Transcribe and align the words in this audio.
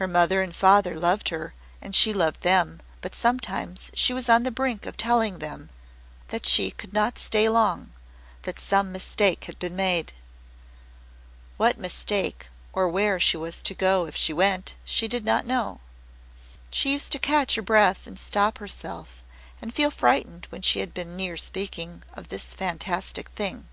Her 0.00 0.08
mother 0.08 0.40
and 0.40 0.56
father 0.56 0.98
loved 0.98 1.28
her 1.28 1.52
and 1.82 1.94
she 1.94 2.14
loved 2.14 2.40
them, 2.40 2.80
but 3.02 3.14
sometimes 3.14 3.90
she 3.92 4.14
was 4.14 4.30
on 4.30 4.44
the 4.44 4.50
brink 4.50 4.86
of 4.86 4.96
telling 4.96 5.40
them 5.40 5.68
that 6.28 6.46
she 6.46 6.70
could 6.70 6.94
not 6.94 7.18
stay 7.18 7.46
long 7.50 7.92
that 8.44 8.58
some 8.58 8.92
mistake 8.92 9.44
had 9.44 9.58
been 9.58 9.76
made. 9.76 10.14
What 11.58 11.76
mistake 11.76 12.46
or 12.72 12.88
where 12.88 13.12
was 13.34 13.54
she 13.56 13.62
to 13.64 13.74
go 13.74 14.04
to 14.04 14.08
if 14.08 14.16
she 14.16 14.32
went, 14.32 14.74
she 14.86 15.06
did 15.06 15.26
not 15.26 15.44
know. 15.44 15.82
She 16.70 16.92
used 16.92 17.12
to 17.12 17.18
catch 17.18 17.56
her 17.56 17.60
breath 17.60 18.06
and 18.06 18.18
stop 18.18 18.56
herself 18.56 19.22
and 19.60 19.74
feel 19.74 19.90
frightened 19.90 20.46
when 20.48 20.62
she 20.62 20.80
had 20.80 20.94
been 20.94 21.14
near 21.14 21.36
speaking 21.36 22.02
of 22.14 22.28
this 22.30 22.54
fantastic 22.54 23.28
thing. 23.28 23.68